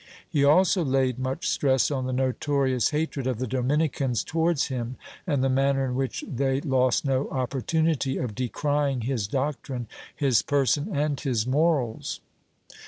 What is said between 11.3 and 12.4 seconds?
morals.